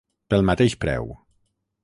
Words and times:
Pel 0.33 0.45
mateix 0.49 0.77
preu. 0.87 1.13